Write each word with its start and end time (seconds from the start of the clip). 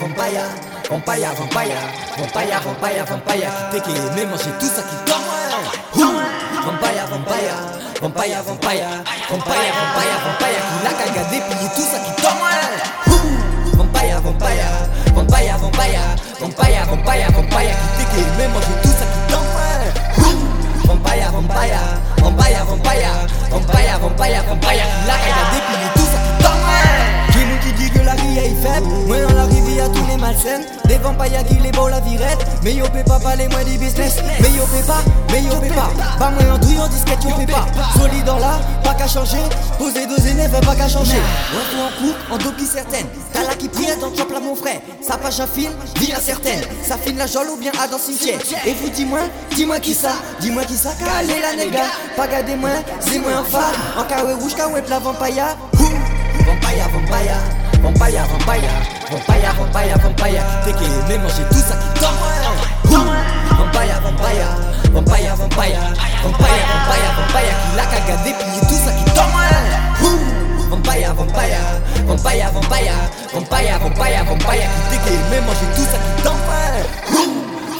Vampire, 0.00 0.44
vampire, 0.90 1.32
vampire, 1.34 1.80
vampire, 2.18 2.60
vampire, 2.60 3.04
vampire, 3.06 3.52
t'es 3.70 3.80
qui 3.80 3.90
manger 4.26 4.50
tout 4.60 4.66
ça 4.66 4.82
qui 4.82 4.96
tombe. 5.10 5.22
Vampire, 6.64 7.06
vampire, 7.10 7.56
vampire, 8.02 8.42
vampire, 8.42 8.42
vampire, 8.42 8.92
vampire, 9.30 10.18
vampire, 10.26 10.62
qui 10.68 10.84
l'a 10.84 10.92
cagadé 10.92 11.42
puis 11.48 11.68
tout 11.74 11.82
ça 11.82 11.98
qui 11.98 12.22
tombe. 12.22 12.55
À. 30.36 30.88
Des 30.88 30.98
vampires 30.98 31.44
qui 31.48 31.54
les 31.54 31.72
beaux 31.72 31.88
la 31.88 32.00
virette, 32.00 32.46
mais 32.62 32.74
yo 32.74 32.84
peut 32.84 33.02
pas 33.04 33.18
parler 33.18 33.48
moins 33.48 33.64
du 33.64 33.78
business. 33.78 34.16
Mais 34.40 34.50
yo 34.50 34.64
peut 34.66 34.86
pas, 34.86 35.02
mais 35.32 35.42
yo 35.42 35.54
peut 35.56 35.74
pas. 35.74 35.90
Pas 36.18 36.30
moi 36.30 36.54
en 36.54 36.58
douille 36.58 36.78
en 36.78 36.88
disquette, 36.88 37.24
yo 37.24 37.30
pas. 37.46 37.66
Solide 37.98 38.24
dans 38.24 38.38
là, 38.38 38.58
pas 38.84 38.94
qu'à 38.94 39.06
changer. 39.06 39.42
Poser 39.78 40.06
deux 40.06 40.26
aînés, 40.26 40.48
fait 40.48 40.64
pas 40.64 40.74
qu'à 40.74 40.88
changer. 40.88 41.20
Retour 41.52 41.84
en 41.84 42.36
cours, 42.38 42.50
en 42.50 42.52
qui 42.56 42.66
certaine. 42.66 43.06
T'as 43.32 43.42
là 43.42 43.54
qui 43.58 43.68
prie, 43.68 43.86
dans 44.00 44.14
chop 44.14 44.32
là 44.32 44.40
mon 44.40 44.54
frère. 44.54 44.80
Passe 45.26 45.40
un 45.40 45.46
fil, 45.46 45.70
vie 45.96 46.12
incertaine. 46.12 46.60
Ça 46.86 46.96
file 46.96 47.16
la 47.16 47.26
jolle 47.26 47.48
ou 47.50 47.56
bien 47.56 47.72
à 47.82 47.88
dans 47.88 47.98
cimetière. 47.98 48.38
Et 48.64 48.74
vous 48.74 48.90
dis-moi, 48.90 49.20
dis-moi 49.54 49.80
qui 49.80 49.94
ça, 49.94 50.12
dis-moi 50.40 50.64
qui 50.64 50.76
ça, 50.76 50.90
calé 50.98 51.40
la 51.40 51.56
néga. 51.56 51.84
Pas 52.16 52.28
garder 52.28 52.54
moi, 52.54 52.70
c'est 53.00 53.18
moi 53.18 53.32
en 53.40 53.44
phare. 53.44 53.72
En 53.98 54.04
carré 54.04 54.34
rouge, 54.34 54.54
carré 54.54 54.84
la 54.88 54.98
vampire, 54.98 55.56
vampire, 58.06 58.26
vampire, 58.30 58.70
vampire, 59.10 59.54
vampire, 59.58 59.98
vampire, 59.98 60.42
t'es 60.64 60.72
qui 60.72 60.84
aimé 60.84 61.18
manger 61.18 61.42
tout 61.50 61.58
ça 61.58 61.74
qui 61.74 62.00
tombe. 62.00 62.14
Vampire, 63.58 64.00
vampire, 64.02 64.50
vampire, 64.92 65.34
vampire, 65.36 65.76
vampire, 66.22 66.62
vampire, 66.78 67.10
vampire, 67.16 67.56
qui 67.62 67.76
l'a 67.76 67.84
cagadé 67.86 68.34
puis 68.38 68.60
tout 68.68 68.80
ça 68.84 68.92
qui 68.92 69.04
tombe. 69.12 69.36
Vampire, 70.70 71.14
vampire, 71.14 71.62
vampire, 72.06 72.50
vampire, 72.52 72.92
vampire, 73.32 73.78
vampire, 73.80 74.24
vampire, 74.24 74.68
qui 74.70 74.96
t'es 74.96 74.98
qui 75.02 75.14
aimé 75.14 75.40
manger 75.46 75.66
tout 75.74 75.82
ça 75.82 75.98
qui 75.98 76.22
tombe. 76.22 76.36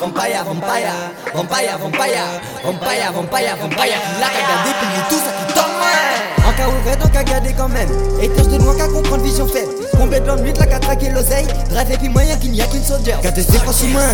Vampire, 0.00 0.44
vampire, 0.44 0.92
vampire, 1.34 1.78
vampire, 1.78 2.26
vampire, 2.64 3.12
vampire, 3.12 3.56
vampire, 3.60 3.98
qui 4.02 4.20
l'a 4.20 4.28
cagadé 4.28 4.72
puis 4.80 4.88
tout 5.08 5.20
ça 5.24 5.30
qui 5.30 5.54
tombe. 5.54 6.35
Cas 6.56 6.68
ouvert, 6.68 6.96
donc 6.96 7.14
à 7.14 7.22
garder 7.22 7.54
quand 7.56 7.68
même. 7.68 7.88
Et 8.20 8.28
tâche 8.28 8.48
de 8.48 8.56
loin 8.56 8.74
qu'à 8.74 8.88
comprendre 8.88 9.22
vision 9.22 9.46
faible. 9.46 9.72
Complètement 9.96 10.36
nuit, 10.36 10.52
là 10.58 10.66
qu'à 10.66 10.78
traquer 10.78 11.10
l'oseille. 11.10 11.46
Drive 11.70 11.92
et 11.92 11.98
puis 11.98 12.08
moyen 12.08 12.36
qu'il 12.36 12.52
n'y 12.52 12.62
a 12.62 12.66
qu'une 12.66 12.82
soldier. 12.82 13.14
Qu'à 13.22 13.32
tester 13.32 13.58
pas 13.58 13.72
sous 13.72 13.88
main. 13.88 14.12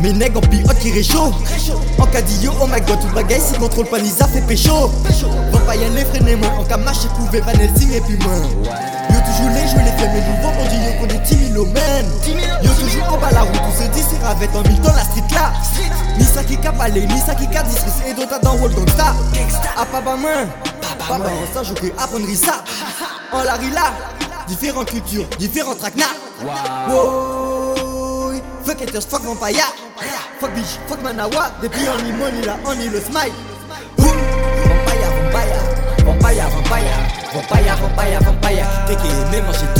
Mes 0.00 0.12
nègres 0.12 0.38
en 0.38 0.46
pilote 0.46 0.78
qui 0.78 0.92
réchaud. 0.92 1.34
En 1.98 2.06
cas 2.06 2.22
d'io, 2.22 2.52
oh 2.62 2.66
my 2.66 2.80
god, 2.80 3.00
tout 3.00 3.14
bagaille, 3.14 3.40
si 3.40 3.54
contrôle 3.58 3.86
pas 3.86 3.98
Nisa 3.98 4.26
fait 4.28 4.40
pécho. 4.40 4.90
Vampire 5.52 5.90
les 5.94 6.04
freiner 6.04 6.36
moi. 6.36 6.48
En 6.58 6.64
cas 6.64 6.78
marche, 6.78 7.06
couver 7.16 7.40
Van 7.40 7.52
Helsing 7.52 7.92
et 7.92 8.00
puis 8.00 8.16
moi. 8.24 8.32
Yo 9.10 9.16
toujours 9.20 9.50
les 9.50 9.68
jouer 9.68 9.82
les 9.84 9.92
films, 9.98 10.14
les 10.14 10.20
nouveaux 10.20 10.54
on 10.58 10.64
dit 10.68 10.76
yo 10.86 10.92
qu'on 11.00 11.08
est 11.14 11.20
10 11.26 11.52
000 11.52 11.66
man. 11.66 11.89
Ravette 14.30 14.54
en 14.54 14.62
mille 14.62 14.80
dans 14.80 14.92
la 14.94 15.02
street 15.02 15.24
là. 15.32 15.52
Ni 16.18 16.24
ça 16.24 16.44
qui 16.44 16.56
cap 16.56 16.78
aller, 16.80 17.06
ni 17.06 17.18
ça 17.18 17.34
qui 17.34 17.48
cap 17.48 17.66
district, 17.66 18.04
et 18.08 18.14
d'autres 18.14 18.40
dans 18.40 18.54
World 18.56 18.76
Gangsta. 18.76 19.14
A 19.76 19.84
pas 19.84 20.00
ba 20.00 20.16
main. 20.16 20.46
Papa, 20.98 21.14
en 21.14 21.64
ça, 21.64 21.74
peux 21.74 21.92
apprendre 21.98 22.26
ça. 22.34 22.64
En 23.32 23.44
la 23.44 23.56
là, 23.56 23.92
différentes 24.48 24.90
cultures, 24.90 25.24
différents 25.38 25.76
traquenards. 25.76 26.16
Wow. 26.88 28.32
Fuck 28.64 28.82
haters, 28.82 29.02
fuck 29.08 29.22
vampire. 29.22 29.72
Fuck 30.40 30.52
bitch, 30.54 30.78
fuck 30.88 31.00
manawa. 31.00 31.52
Depuis 31.62 31.86
on 31.88 32.04
y 32.04 32.12
money 32.12 32.44
là, 32.44 32.56
on 32.66 32.72
y 32.72 32.88
le 32.88 33.00
smile. 33.00 33.32
Vampire, 33.98 35.10
vampire, 36.04 36.48
vampire, 36.48 36.48
vampire, 36.50 36.96
vampire, 37.32 37.76
vampire, 37.76 38.20
vampire. 38.20 38.66
T'es 38.88 38.96
qui 38.96 39.06
aimé 39.06 39.42
manger 39.46 39.79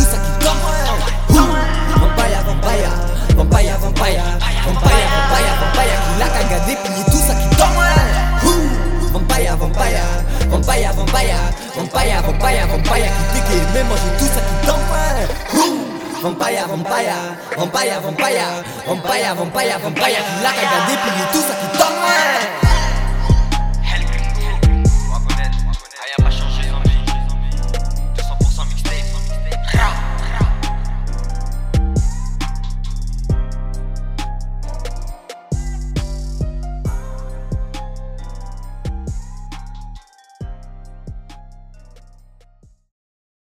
aimé 13.90 14.00
manger 14.02 14.18
tout 14.18 14.26
ça 14.26 14.40
qui 14.40 14.66
tombe. 14.66 14.80
Vampire, 16.22 16.68
vampire, 16.68 17.16
vampire, 17.56 18.00
vampire, 18.02 18.64
vampire, 18.86 19.34
vampire, 19.34 19.78
vampire, 19.82 20.04
qui 20.04 20.42
l'a 20.42 20.50
cagadé 20.50 20.94
puis 21.02 21.10
tout 21.32 21.40
ça 21.40 21.54
qui. 21.54 21.79